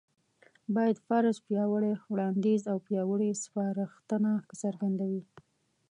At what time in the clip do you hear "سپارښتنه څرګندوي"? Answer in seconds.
3.43-5.23